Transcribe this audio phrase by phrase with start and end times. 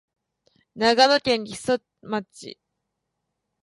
[0.75, 2.57] 長野県木曽町